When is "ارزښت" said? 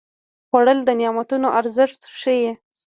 1.59-2.01